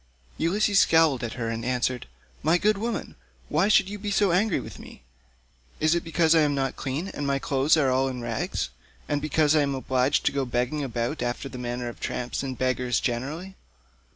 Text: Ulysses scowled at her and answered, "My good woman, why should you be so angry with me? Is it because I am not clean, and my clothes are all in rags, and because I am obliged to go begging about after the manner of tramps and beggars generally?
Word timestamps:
Ulysses 0.39 0.79
scowled 0.79 1.23
at 1.23 1.33
her 1.35 1.49
and 1.49 1.63
answered, 1.63 2.07
"My 2.41 2.57
good 2.57 2.79
woman, 2.79 3.13
why 3.49 3.67
should 3.67 3.87
you 3.87 3.99
be 3.99 4.09
so 4.09 4.31
angry 4.31 4.59
with 4.59 4.79
me? 4.79 5.03
Is 5.79 5.93
it 5.93 6.03
because 6.03 6.33
I 6.33 6.39
am 6.39 6.55
not 6.55 6.75
clean, 6.75 7.09
and 7.09 7.27
my 7.27 7.37
clothes 7.37 7.77
are 7.77 7.91
all 7.91 8.07
in 8.07 8.19
rags, 8.19 8.71
and 9.07 9.21
because 9.21 9.55
I 9.55 9.61
am 9.61 9.75
obliged 9.75 10.25
to 10.25 10.31
go 10.31 10.43
begging 10.43 10.83
about 10.83 11.21
after 11.21 11.47
the 11.47 11.59
manner 11.59 11.87
of 11.87 11.99
tramps 11.99 12.41
and 12.41 12.57
beggars 12.57 12.99
generally? 12.99 13.55